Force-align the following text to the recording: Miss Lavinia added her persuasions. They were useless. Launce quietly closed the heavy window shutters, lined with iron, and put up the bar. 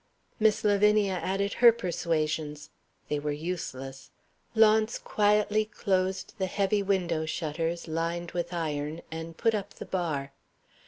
Miss 0.39 0.63
Lavinia 0.63 1.13
added 1.21 1.53
her 1.61 1.71
persuasions. 1.71 2.71
They 3.07 3.19
were 3.19 3.31
useless. 3.31 4.09
Launce 4.55 4.97
quietly 4.97 5.65
closed 5.65 6.33
the 6.39 6.47
heavy 6.47 6.81
window 6.81 7.27
shutters, 7.27 7.87
lined 7.87 8.31
with 8.31 8.51
iron, 8.51 9.03
and 9.11 9.37
put 9.37 9.53
up 9.53 9.75
the 9.75 9.85
bar. 9.85 10.31